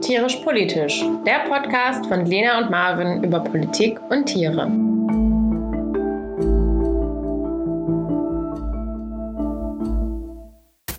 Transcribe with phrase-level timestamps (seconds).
[0.00, 4.66] Tierisch Politisch, der Podcast von Lena und Marvin über Politik und Tiere.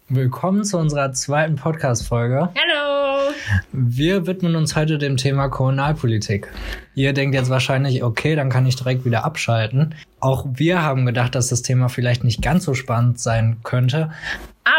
[0.07, 2.49] Willkommen zu unserer zweiten Podcast-Folge.
[2.55, 3.33] Hallo!
[3.71, 6.51] Wir widmen uns heute dem Thema Kommunalpolitik.
[6.93, 9.95] Ihr denkt jetzt wahrscheinlich, okay, dann kann ich direkt wieder abschalten.
[10.19, 14.11] Auch wir haben gedacht, dass das Thema vielleicht nicht ganz so spannend sein könnte.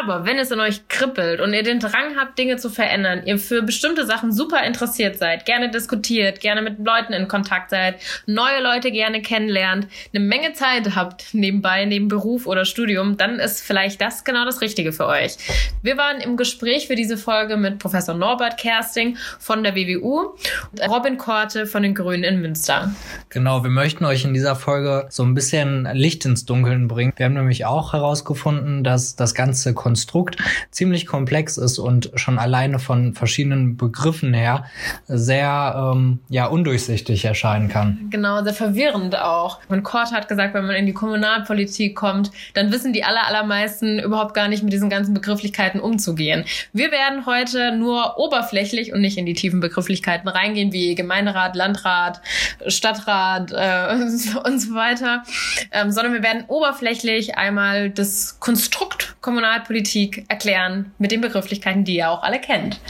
[0.01, 3.39] Aber wenn es in euch kribbelt und ihr den Drang habt, Dinge zu verändern, ihr
[3.39, 8.63] für bestimmte Sachen super interessiert seid, gerne diskutiert, gerne mit Leuten in Kontakt seid, neue
[8.63, 14.00] Leute gerne kennenlernt, eine Menge Zeit habt nebenbei, neben Beruf oder Studium, dann ist vielleicht
[14.00, 15.36] das genau das Richtige für euch.
[15.83, 20.35] Wir waren im Gespräch für diese Folge mit Professor Norbert Kersting von der WWU
[20.71, 22.95] und Robin Korte von den Grünen in Münster.
[23.29, 27.13] Genau, wir möchten euch in dieser Folge so ein bisschen Licht ins Dunkeln bringen.
[27.17, 30.36] Wir haben nämlich auch herausgefunden, dass das ganze Konstrukt
[30.71, 34.64] ziemlich komplex ist und schon alleine von verschiedenen Begriffen her
[35.08, 38.06] sehr ähm, ja, undurchsichtig erscheinen kann.
[38.10, 39.58] Genau, sehr verwirrend auch.
[39.69, 43.98] Und Kort hat gesagt, wenn man in die Kommunalpolitik kommt, dann wissen die aller, allermeisten
[43.98, 46.44] überhaupt gar nicht mit diesen ganzen Begrifflichkeiten umzugehen.
[46.72, 52.20] Wir werden heute nur oberflächlich und nicht in die tiefen Begrifflichkeiten reingehen, wie Gemeinderat, Landrat,
[52.69, 53.94] Stadtrat äh,
[54.44, 55.25] und so weiter,
[55.72, 58.91] ähm, sondern wir werden oberflächlich einmal das Konstrukt
[59.23, 62.81] Kommunalpolitik erklären mit den Begrifflichkeiten, die ihr auch alle kennt.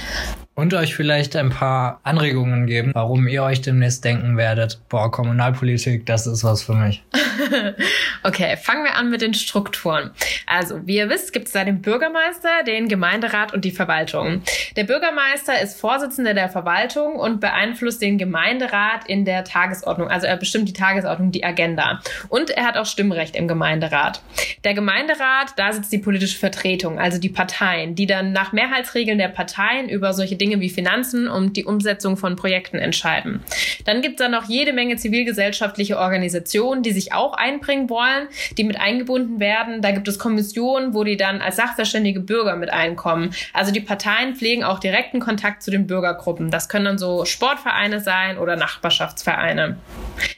[0.55, 6.05] Und euch vielleicht ein paar Anregungen geben, warum ihr euch demnächst denken werdet, boah, Kommunalpolitik,
[6.05, 7.03] das ist was für mich.
[8.23, 10.11] okay, fangen wir an mit den Strukturen.
[10.47, 14.43] Also, wie ihr wisst, gibt es da den Bürgermeister, den Gemeinderat und die Verwaltung.
[14.77, 20.09] Der Bürgermeister ist Vorsitzender der Verwaltung und beeinflusst den Gemeinderat in der Tagesordnung.
[20.09, 22.03] Also er bestimmt die Tagesordnung, die Agenda.
[22.29, 24.21] Und er hat auch Stimmrecht im Gemeinderat.
[24.65, 29.29] Der Gemeinderat, da sitzt die politische Vertretung, also die Parteien, die dann nach Mehrheitsregeln der
[29.29, 33.45] Parteien über solche Dinge wie Finanzen und die Umsetzung von Projekten entscheiden.
[33.85, 38.27] Dann gibt es da noch jede Menge zivilgesellschaftliche Organisationen, die sich auch einbringen wollen,
[38.59, 39.83] die mit eingebunden werden.
[39.83, 43.33] Da gibt es Kommissionen, wo die dann als sachverständige Bürger mit einkommen.
[43.53, 46.51] Also die Parteien pflegen auch direkten Kontakt zu den Bürgergruppen.
[46.51, 49.77] Das können dann so Sportvereine sein oder Nachbarschaftsvereine.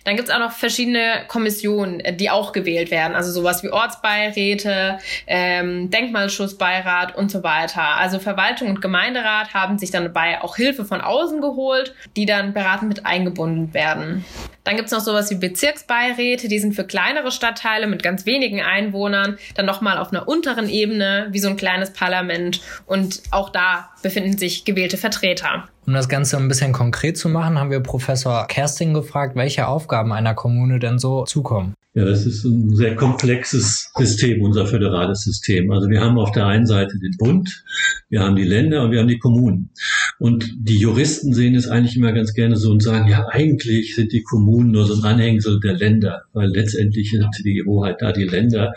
[0.04, 3.14] Dann gibt es auch noch verschiedene Kommissionen, die auch gewählt werden.
[3.14, 7.82] Also sowas wie Ortsbeiräte, ähm, Denkmalschutzbeirat und so weiter.
[7.82, 12.52] Also Verwaltung und Gemeinderat haben sich dann dabei auch Hilfe von außen geholt, die dann
[12.52, 14.24] beratend mit eingebunden werden.
[14.64, 19.38] Dann gibt's noch sowas wie Bezirksbeiräte, die sind für kleinere Stadtteile mit ganz wenigen Einwohnern,
[19.54, 22.62] dann nochmal auf einer unteren Ebene, wie so ein kleines Parlament.
[22.86, 25.68] Und auch da befinden sich gewählte Vertreter.
[25.86, 30.12] Um das Ganze ein bisschen konkret zu machen, haben wir Professor Kersting gefragt, welche Aufgaben
[30.12, 31.74] einer Kommune denn so zukommen.
[31.96, 35.70] Ja, das ist ein sehr komplexes System, unser föderales System.
[35.70, 37.62] Also wir haben auf der einen Seite den Bund,
[38.08, 39.70] wir haben die Länder und wir haben die Kommunen.
[40.18, 44.12] Und die Juristen sehen es eigentlich immer ganz gerne so und sagen, ja, eigentlich sind
[44.12, 48.24] die Kommunen nur so ein Anhängsel der Länder, weil letztendlich sind die Hoheit da die
[48.24, 48.74] Länder.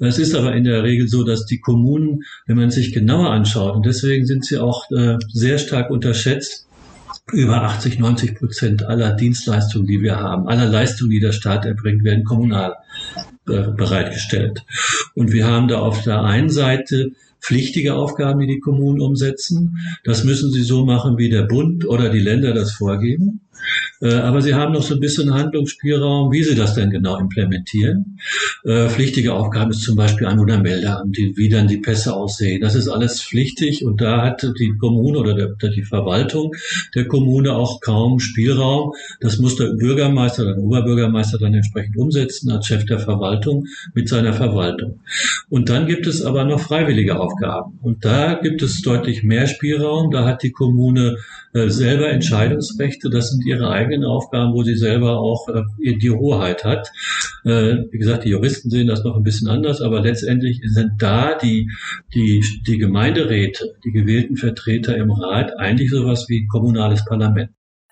[0.00, 3.76] Es ist aber in der Regel so, dass die Kommunen, wenn man sich genauer anschaut,
[3.76, 6.65] und deswegen sind sie auch äh, sehr stark unterschätzt,
[7.32, 12.04] über 80, 90 Prozent aller Dienstleistungen, die wir haben, aller Leistungen, die der Staat erbringt,
[12.04, 12.74] werden kommunal
[13.44, 14.64] bereitgestellt.
[15.14, 19.78] Und wir haben da auf der einen Seite pflichtige Aufgaben, die die Kommunen umsetzen.
[20.04, 23.40] Das müssen sie so machen, wie der Bund oder die Länder das vorgeben.
[24.00, 28.18] Äh, aber sie haben noch so ein bisschen Handlungsspielraum, wie sie das denn genau implementieren.
[28.64, 32.60] Äh, pflichtige Aufgaben ist zum Beispiel Anwohnermeldeamt, wie dann die Pässe aussehen.
[32.60, 36.52] Das ist alles pflichtig und da hat die Kommune oder der, die Verwaltung
[36.94, 38.92] der Kommune auch kaum Spielraum.
[39.20, 44.08] Das muss der Bürgermeister oder der Oberbürgermeister dann entsprechend umsetzen als Chef der Verwaltung mit
[44.08, 45.00] seiner Verwaltung.
[45.48, 47.78] Und dann gibt es aber noch freiwillige Aufgaben.
[47.82, 50.10] Und da gibt es deutlich mehr Spielraum.
[50.10, 51.16] Da hat die Kommune
[51.68, 53.10] selber Entscheidungsrechte.
[53.10, 56.88] Das sind ihre eigenen Aufgaben, wo sie selber auch äh, die Hoheit hat.
[57.44, 61.36] Äh, wie gesagt, die Juristen sehen das noch ein bisschen anders, aber letztendlich sind da
[61.36, 61.70] die,
[62.14, 67.50] die, die Gemeinderäte, die gewählten Vertreter im Rat eigentlich sowas wie kommunales Parlament.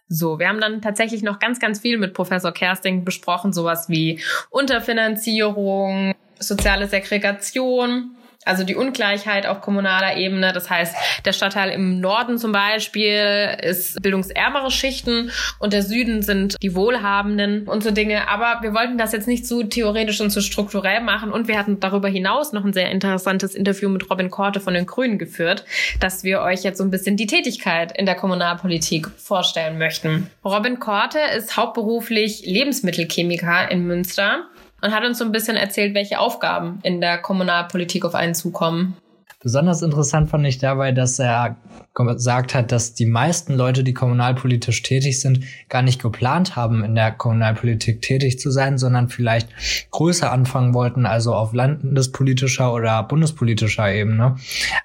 [0.09, 4.21] So, wir haben dann tatsächlich noch ganz, ganz viel mit Professor Kersting besprochen, sowas wie
[4.51, 8.15] Unterfinanzierung, soziale Segregation,
[8.45, 10.53] also die Ungleichheit auf kommunaler Ebene.
[10.53, 10.95] Das heißt,
[11.25, 17.67] der Stadtteil im Norden zum Beispiel ist bildungsärmere Schichten und der Süden sind die Wohlhabenden
[17.67, 18.29] und so Dinge.
[18.29, 21.33] Aber wir wollten das jetzt nicht zu theoretisch und zu strukturell machen.
[21.33, 24.87] Und wir hatten darüber hinaus noch ein sehr interessantes Interview mit Robin Korte von den
[24.87, 25.65] Grünen geführt,
[26.01, 30.31] dass wir euch jetzt so ein bisschen die Tätigkeit in der Kommunalpolitik vorstellen möchten.
[30.45, 34.47] Robin Korte ist hauptberuflich Lebensmittelchemiker in Münster
[34.85, 38.97] und hat uns so ein bisschen erzählt, welche Aufgaben in der Kommunalpolitik auf einen zukommen.
[39.43, 41.57] Besonders interessant fand ich dabei, dass er
[41.95, 46.95] gesagt hat, dass die meisten Leute, die kommunalpolitisch tätig sind, gar nicht geplant haben, in
[46.95, 49.49] der Kommunalpolitik tätig zu sein, sondern vielleicht
[49.91, 54.37] größer anfangen wollten, also auf landespolitischer oder bundespolitischer Ebene.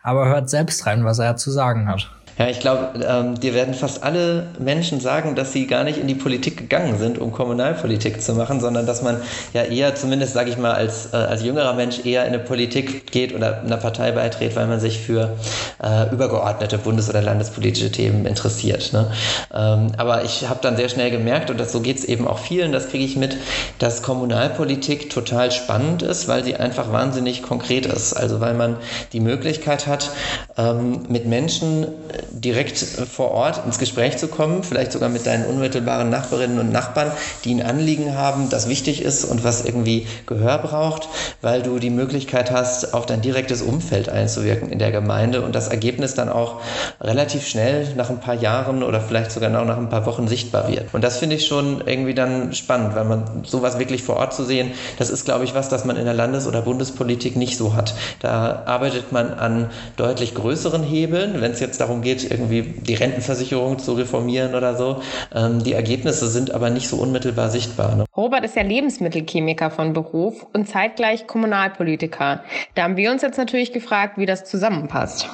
[0.03, 2.11] Aber hört selbst rein, was er zu sagen hat.
[2.39, 6.07] Ja, ich glaube, ähm, dir werden fast alle Menschen sagen, dass sie gar nicht in
[6.07, 9.17] die Politik gegangen sind, um Kommunalpolitik zu machen, sondern dass man
[9.53, 13.11] ja eher, zumindest sage ich mal, als, äh, als jüngerer Mensch eher in eine Politik
[13.11, 15.35] geht oder einer Partei beitritt, weil man sich für
[15.83, 18.93] äh, übergeordnete bundes- oder landespolitische Themen interessiert.
[18.93, 19.11] Ne?
[19.53, 22.39] Ähm, aber ich habe dann sehr schnell gemerkt, und das, so geht es eben auch
[22.39, 23.35] vielen, das kriege ich mit,
[23.79, 28.13] dass Kommunalpolitik total spannend ist, weil sie einfach wahnsinnig konkret ist.
[28.13, 28.77] Also weil man
[29.11, 30.11] die Möglichkeit hat,
[30.57, 31.85] ähm, mit Menschen
[32.31, 37.11] direkt vor Ort ins Gespräch zu kommen, vielleicht sogar mit deinen unmittelbaren Nachbarinnen und Nachbarn,
[37.43, 41.09] die ein Anliegen haben, das wichtig ist und was irgendwie Gehör braucht,
[41.41, 45.67] weil du die Möglichkeit hast, auf dein direktes Umfeld einzuwirken in der Gemeinde und das
[45.67, 46.61] Ergebnis dann auch
[47.01, 50.67] relativ schnell nach ein paar Jahren oder vielleicht sogar noch nach ein paar Wochen sichtbar
[50.67, 50.93] wird.
[50.93, 54.43] Und das finde ich schon irgendwie dann spannend, weil man sowas wirklich vor Ort zu
[54.43, 57.75] sehen, das ist, glaube ich, was, das man in der Landes- oder Bundespolitik nicht so
[57.75, 57.93] hat.
[58.21, 62.95] Da arbeitet man an deutlich größeren Hebeln, wenn es jetzt darum geht, geht, irgendwie die
[62.95, 65.01] Rentenversicherung zu reformieren oder so.
[65.33, 67.95] Ähm, die Ergebnisse sind aber nicht so unmittelbar sichtbar.
[67.95, 68.05] Ne?
[68.15, 72.43] Robert ist ja Lebensmittelchemiker von Beruf und zeitgleich Kommunalpolitiker.
[72.75, 75.27] Da haben wir uns jetzt natürlich gefragt, wie das zusammenpasst.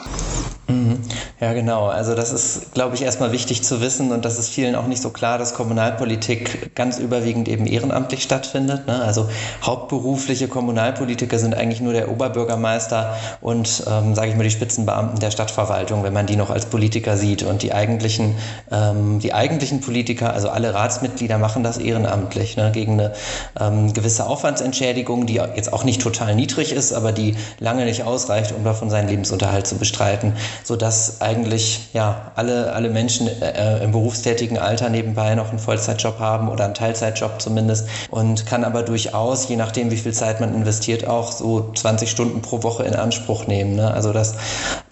[0.67, 0.99] Mhm.
[1.41, 1.87] Ja, genau.
[1.87, 5.01] Also das ist, glaube ich, erstmal wichtig zu wissen und das ist vielen auch nicht
[5.01, 8.87] so klar, dass Kommunalpolitik ganz überwiegend eben ehrenamtlich stattfindet.
[8.87, 9.01] Ne?
[9.01, 9.27] Also
[9.61, 15.29] hauptberufliche Kommunalpolitiker sind eigentlich nur der Oberbürgermeister und, ähm, sage ich mal, die Spitzenbeamten der
[15.29, 17.43] Stadtverwaltung, wenn man die noch als Politiker sieht.
[17.43, 18.35] Und die eigentlichen,
[18.71, 22.71] ähm, die eigentlichen Politiker, also alle Ratsmitglieder, machen das ehrenamtlich ne?
[22.71, 23.13] gegen eine
[23.59, 28.53] ähm, gewisse Aufwandsentschädigung, die jetzt auch nicht total niedrig ist, aber die lange nicht ausreicht,
[28.53, 30.33] um davon seinen Lebensunterhalt zu bestreiten
[30.63, 36.50] sodass eigentlich ja, alle, alle Menschen äh, im berufstätigen Alter nebenbei noch einen Vollzeitjob haben
[36.50, 41.07] oder einen Teilzeitjob zumindest und kann aber durchaus, je nachdem wie viel Zeit man investiert,
[41.07, 43.75] auch so 20 Stunden pro Woche in Anspruch nehmen.
[43.75, 43.92] Ne?
[43.92, 44.36] Also das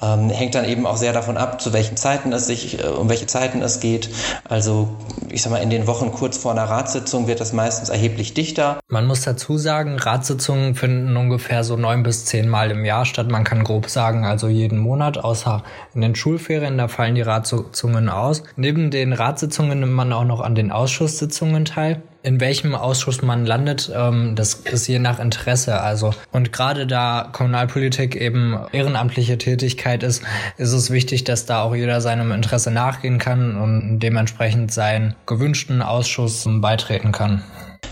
[0.02, 3.10] ähm, hängt dann eben auch sehr davon ab, zu welchen Zeiten es sich, äh, um
[3.10, 4.10] welche Zeiten es geht.
[4.50, 4.90] Also
[5.30, 8.80] ich sag mal, in den Wochen kurz vor einer Ratssitzung wird das meistens erheblich dichter.
[8.88, 13.30] Man muss dazu sagen, Ratssitzungen finden ungefähr so neun bis zehn Mal im Jahr statt.
[13.30, 15.64] Man kann grob sagen, also jeden Monat, außer
[15.94, 18.44] in den Schulferien, da fallen die Ratssitzungen aus.
[18.56, 23.46] Neben den Ratssitzungen nimmt man auch noch an den Ausschusssitzungen teil in welchem Ausschuss man
[23.46, 25.82] landet, ähm, das ist je nach Interesse.
[25.82, 30.24] Also und gerade da Kommunalpolitik eben ehrenamtliche Tätigkeit ist,
[30.58, 35.82] ist es wichtig, dass da auch jeder seinem Interesse nachgehen kann und dementsprechend seinen gewünschten
[35.82, 37.44] Ausschuss beitreten kann.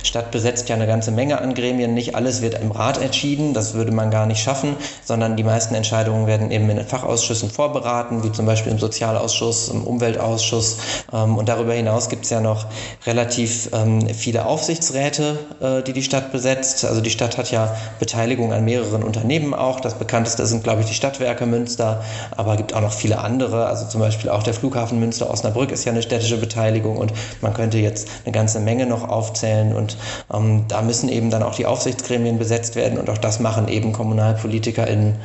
[0.04, 1.94] Stadt besetzt ja eine ganze Menge an Gremien.
[1.94, 5.76] Nicht alles wird im Rat entschieden, das würde man gar nicht schaffen, sondern die meisten
[5.76, 10.78] Entscheidungen werden eben in den Fachausschüssen vorberaten, wie zum Beispiel im Sozialausschuss, im Umweltausschuss.
[11.14, 12.66] Ähm, und darüber hinaus gibt es ja noch
[13.06, 16.86] relativ ähm, viele Aufsichtsräte, äh, die die Stadt besetzt.
[16.86, 19.80] Also die Stadt hat ja Beteiligung an mehreren Unternehmen auch.
[19.80, 22.04] Das bekannteste sind, glaube ich, die Stadtwerke Münster,
[22.36, 23.66] aber es gibt auch noch viele andere.
[23.66, 27.78] Also zum Beispiel auch der Flughafen Münster-Osnabrück ist ja eine städtische Beteiligung und man könnte
[27.78, 29.76] jetzt eine ganze Menge noch aufzählen.
[29.76, 29.91] Und
[30.34, 33.94] ähm, da müssen eben dann auch die Aufsichtsgremien besetzt werden und auch das machen eben
[33.94, 35.18] KommunalpolitikerInnen.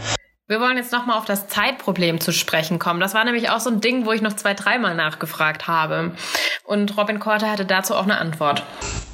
[0.49, 3.01] Wir wollen jetzt nochmal auf das Zeitproblem zu sprechen kommen.
[3.01, 6.13] Das war nämlich auch so ein Ding, wo ich noch zwei, dreimal nachgefragt habe.
[6.63, 8.63] Und Robin Korte hatte dazu auch eine Antwort.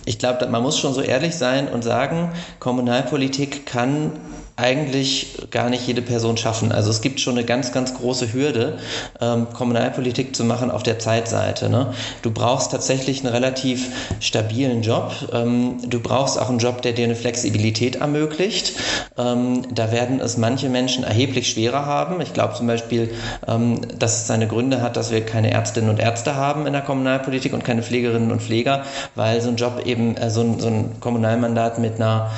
[0.04, 4.12] Ich glaube, man muss schon so ehrlich sein und sagen, Kommunalpolitik kann
[4.56, 6.72] eigentlich gar nicht jede Person schaffen.
[6.72, 8.78] Also es gibt schon eine ganz, ganz große Hürde,
[9.20, 11.70] ähm, Kommunalpolitik zu machen auf der Zeitseite.
[11.70, 11.94] Ne?
[12.20, 13.88] Du brauchst tatsächlich einen relativ
[14.20, 15.12] stabilen Job.
[15.32, 18.74] Ähm, du brauchst auch einen Job, der dir eine Flexibilität ermöglicht.
[19.16, 22.20] Ähm, da werden es manche Menschen erheblich schwerer haben.
[22.20, 23.14] Ich glaube zum Beispiel,
[23.48, 26.82] ähm, dass es seine Gründe hat, dass wir keine Ärztinnen und Ärzte haben in der
[26.82, 30.66] Kommunalpolitik und keine Pflegerinnen und Pfleger, weil so ein Job eben, äh, so, ein, so
[30.66, 32.30] ein Kommunalmandat mit einer,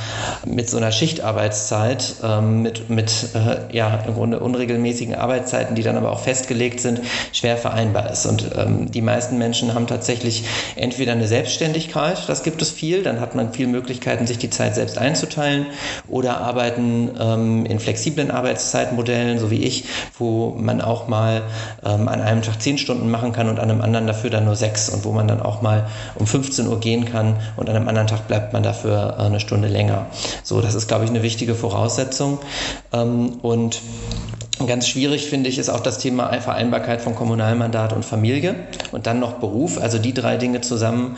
[0.45, 5.97] mit so einer Schichtarbeitszeit ähm, mit, mit äh, ja, im Grunde unregelmäßigen Arbeitszeiten, die dann
[5.97, 7.01] aber auch festgelegt sind,
[7.33, 8.27] schwer vereinbar ist.
[8.27, 10.45] Und ähm, die meisten Menschen haben tatsächlich
[10.77, 14.75] entweder eine Selbstständigkeit, das gibt es viel, dann hat man viele Möglichkeiten, sich die Zeit
[14.75, 15.67] selbst einzuteilen,
[16.09, 19.85] oder arbeiten ähm, in flexiblen Arbeitszeitmodellen, so wie ich,
[20.19, 21.43] wo man auch mal
[21.85, 24.57] ähm, an einem Tag zehn Stunden machen kann und an einem anderen dafür dann nur
[24.57, 27.89] sechs und wo man dann auch mal um 15 Uhr gehen kann und an einem
[27.89, 30.07] anderen Tag bleibt man dafür äh, eine Stunde länger.
[30.43, 31.94] So, das ist, glaube ich, eine wichtige Voraussetzung.
[31.95, 32.39] Voraussetzung.
[32.93, 33.81] Ähm, und
[34.67, 38.55] Ganz schwierig finde ich ist auch das Thema Vereinbarkeit von Kommunalmandat und Familie
[38.93, 39.79] und dann noch Beruf.
[39.79, 41.17] Also die drei Dinge zusammen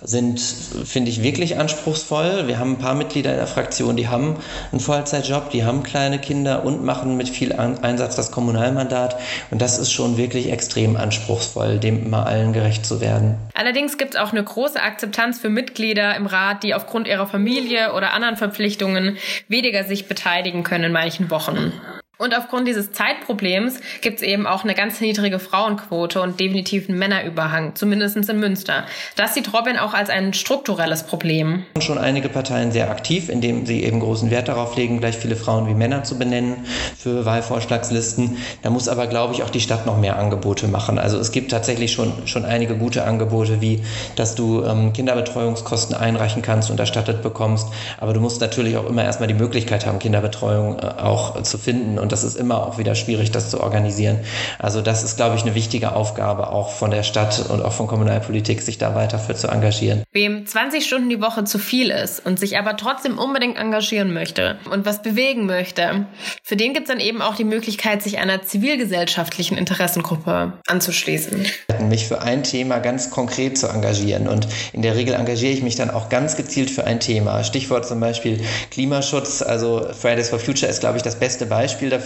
[0.00, 2.48] sind, finde ich, wirklich anspruchsvoll.
[2.48, 4.36] Wir haben ein paar Mitglieder in der Fraktion, die haben
[4.72, 9.16] einen Vollzeitjob, die haben kleine Kinder und machen mit viel Einsatz das Kommunalmandat.
[9.50, 13.36] Und das ist schon wirklich extrem anspruchsvoll, dem immer allen gerecht zu werden.
[13.54, 17.92] Allerdings gibt es auch eine große Akzeptanz für Mitglieder im Rat, die aufgrund ihrer Familie
[17.92, 21.72] oder anderen Verpflichtungen weniger sich beteiligen können in manchen Wochen.
[22.20, 26.98] Und aufgrund dieses Zeitproblems gibt es eben auch eine ganz niedrige Frauenquote und definitiv einen
[26.98, 28.86] Männerüberhang, zumindest in Münster.
[29.14, 31.64] Das sieht Robin auch als ein strukturelles Problem.
[31.78, 35.68] Schon einige Parteien sehr aktiv, indem sie eben großen Wert darauf legen, gleich viele Frauen
[35.68, 36.66] wie Männer zu benennen
[36.98, 38.38] für Wahlvorschlagslisten.
[38.62, 40.98] Da muss aber, glaube ich, auch die Stadt noch mehr Angebote machen.
[40.98, 43.80] Also es gibt tatsächlich schon, schon einige gute Angebote, wie
[44.16, 47.68] dass du ähm, Kinderbetreuungskosten einreichen kannst und erstattet bekommst.
[47.98, 52.00] Aber du musst natürlich auch immer erstmal die Möglichkeit haben, Kinderbetreuung äh, auch zu finden.
[52.00, 54.20] Und und das ist immer auch wieder schwierig, das zu organisieren.
[54.58, 57.86] Also das ist, glaube ich, eine wichtige Aufgabe auch von der Stadt und auch von
[57.86, 60.04] Kommunalpolitik, sich da weiter für zu engagieren.
[60.12, 64.56] Wem 20 Stunden die Woche zu viel ist und sich aber trotzdem unbedingt engagieren möchte
[64.72, 66.06] und was bewegen möchte,
[66.42, 71.46] für den gibt es dann eben auch die Möglichkeit, sich einer zivilgesellschaftlichen Interessengruppe anzuschließen.
[71.90, 75.76] Mich für ein Thema ganz konkret zu engagieren und in der Regel engagiere ich mich
[75.76, 77.44] dann auch ganz gezielt für ein Thema.
[77.44, 81.97] Stichwort zum Beispiel Klimaschutz, also Fridays for Future ist, glaube ich, das beste Beispiel dafür,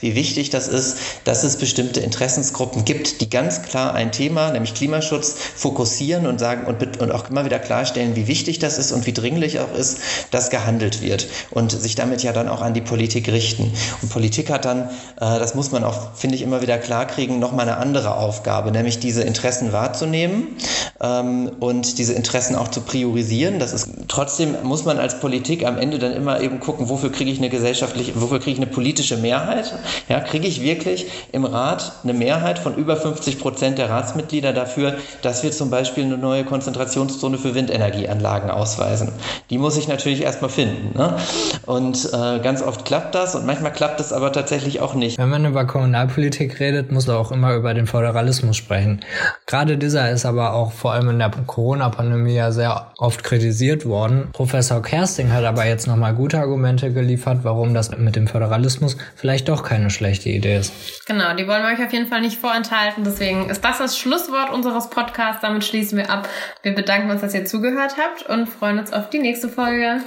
[0.00, 4.74] wie wichtig das ist, dass es bestimmte Interessensgruppen gibt, die ganz klar ein Thema, nämlich
[4.74, 9.06] Klimaschutz, fokussieren und sagen und, und auch immer wieder klarstellen, wie wichtig das ist und
[9.06, 9.98] wie dringlich auch ist,
[10.30, 13.72] dass gehandelt wird und sich damit ja dann auch an die Politik richten.
[14.00, 17.68] Und Politik hat dann, äh, das muss man auch, finde ich, immer wieder klarkriegen, nochmal
[17.68, 20.56] eine andere Aufgabe, nämlich diese Interessen wahrzunehmen
[21.00, 23.58] ähm, und diese Interessen auch zu priorisieren.
[23.58, 27.30] Das ist trotzdem muss man als Politik am Ende dann immer eben gucken, wofür kriege
[27.30, 29.72] ich eine gesellschaftliche, wofür kriege ich eine politische Mehrheit Mehrheit?
[30.08, 34.96] Ja, kriege ich wirklich im Rat eine Mehrheit von über 50 Prozent der Ratsmitglieder dafür,
[35.22, 39.10] dass wir zum Beispiel eine neue Konzentrationszone für Windenergieanlagen ausweisen?
[39.48, 40.98] Die muss ich natürlich erstmal finden.
[40.98, 41.16] Ne?
[41.64, 45.16] Und äh, ganz oft klappt das und manchmal klappt es aber tatsächlich auch nicht.
[45.16, 49.00] Wenn man über Kommunalpolitik redet, muss man auch immer über den Föderalismus sprechen.
[49.46, 54.28] Gerade dieser ist aber auch vor allem in der Corona-Pandemie ja sehr oft kritisiert worden.
[54.34, 59.48] Professor Kersting hat aber jetzt nochmal gute Argumente geliefert, warum das mit dem Föderalismus vielleicht
[59.48, 61.06] doch keine schlechte Idee ist.
[61.06, 63.04] Genau, die wollen wir euch auf jeden Fall nicht vorenthalten.
[63.04, 65.42] Deswegen ist das das Schlusswort unseres Podcasts.
[65.42, 66.28] Damit schließen wir ab.
[66.64, 70.00] Wir bedanken uns, dass ihr zugehört habt und freuen uns auf die nächste Folge.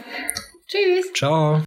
[0.68, 1.14] Tschüss.
[1.14, 1.64] Ciao.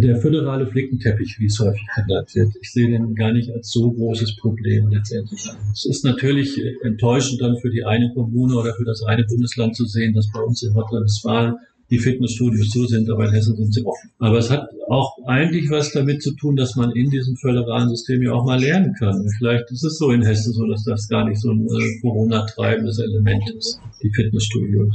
[0.00, 3.90] Der föderale Flickenteppich, wie es häufig genannt wird, ich sehe den gar nicht als so
[3.90, 5.56] großes Problem letztendlich an.
[5.72, 9.84] Es ist natürlich enttäuschend dann für die eine Kommune oder für das eine Bundesland zu
[9.84, 11.56] sehen, dass bei uns in Nordrhein-Westfalen
[11.90, 14.10] die Fitnessstudios zu sind, aber in Hessen sind sie offen.
[14.18, 18.22] Aber es hat auch eigentlich was damit zu tun, dass man in diesem föderalen System
[18.22, 19.28] ja auch mal lernen kann.
[19.38, 22.98] Vielleicht ist es so in Hessen so, dass das gar nicht so ein äh, Corona-treibendes
[22.98, 24.94] Element ist, die Fitnessstudios.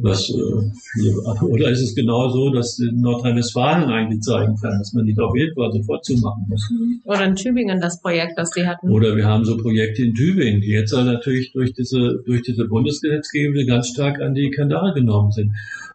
[0.00, 5.18] Was, äh, oder ist es genau so, dass Nordrhein-Westfalen eigentlich zeigen kann, dass man die
[5.18, 6.70] auf jeden Fall sofort zumachen muss?
[7.04, 8.90] Oder in Tübingen das Projekt, das die hatten.
[8.90, 13.66] Oder wir haben so Projekte in Tübingen, die jetzt natürlich durch diese, durch diese Bundesgesetzgebung
[13.66, 15.52] ganz stark an die Kandare genommen sind.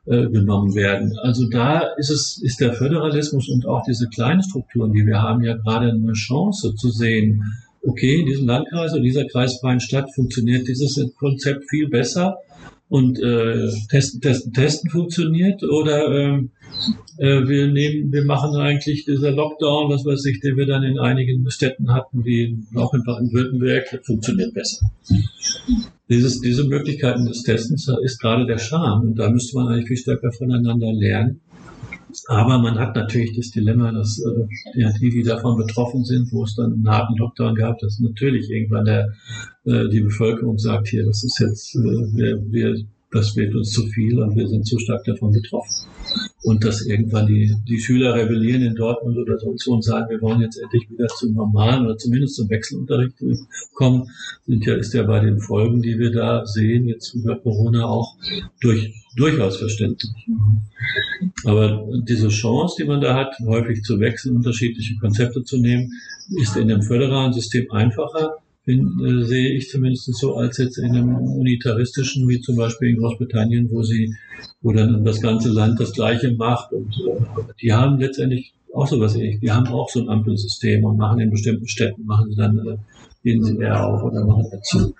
[0.09, 1.17] Äh, genommen werden.
[1.21, 5.43] Also da ist es, ist der Föderalismus und auch diese kleinen Strukturen, die wir haben,
[5.43, 7.43] ja gerade eine Chance zu sehen,
[7.87, 12.37] okay, in diesem Landkreis oder dieser kreisfreien Stadt funktioniert dieses Konzept viel besser
[12.89, 16.51] und äh, testen, testen, testen funktioniert oder ähm,
[17.17, 20.99] äh, wir nehmen, wir machen eigentlich dieser Lockdown, was weiß ich, den wir dann in
[20.99, 24.89] einigen Städten hatten, wie auch in Baden-Württemberg, funktioniert besser
[26.09, 29.09] dieses, diese Möglichkeiten des Testens ist gerade der Charme.
[29.09, 31.41] Und da müsste man eigentlich viel stärker voneinander lernen.
[32.25, 36.43] Aber man hat natürlich das Dilemma, dass äh, ja, die, die davon betroffen sind, wo
[36.43, 39.13] es dann einen harten Lockdown gab, dass natürlich irgendwann der,
[39.65, 43.85] äh, die Bevölkerung sagt, hier, das ist jetzt, äh, wir, wir, das wird uns zu
[43.87, 45.87] viel und wir sind zu stark davon betroffen
[46.43, 50.41] und dass irgendwann die, die Schüler rebellieren in Dortmund oder so und sagen, wir wollen
[50.41, 53.15] jetzt endlich wieder zum normalen oder zumindest zum Wechselunterricht
[53.73, 54.09] kommen,
[54.45, 58.15] sind ja, ist ja bei den Folgen, die wir da sehen, jetzt über Corona auch
[58.61, 60.11] durch, durchaus verständlich.
[61.45, 65.91] Aber diese Chance, die man da hat, häufig zu wechseln, unterschiedliche Konzepte zu nehmen,
[66.41, 68.37] ist in dem föderalen System einfacher,
[68.67, 72.97] bin, äh, sehe ich zumindest so, als jetzt in einem unitaristischen, wie zum Beispiel in
[72.97, 74.13] Großbritannien, wo sie,
[74.61, 78.99] wo dann das ganze Land das Gleiche macht und äh, die haben letztendlich auch so
[78.99, 79.39] was ähnliches.
[79.39, 82.77] Die haben auch so ein Ampelsystem und machen in bestimmten Städten, machen sie dann, äh,
[83.23, 84.93] gehen sie eher auf oder machen dazu.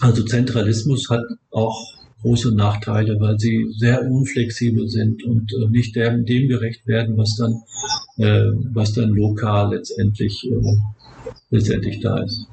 [0.00, 6.24] Also Zentralismus hat auch große Nachteile, weil sie sehr unflexibel sind und äh, nicht dem,
[6.24, 7.62] dem gerecht werden, was dann,
[8.18, 10.76] äh, was dann lokal letztendlich, äh,
[11.50, 12.46] letztendlich da ist.